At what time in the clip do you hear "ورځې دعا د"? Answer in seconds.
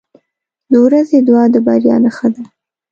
0.85-1.55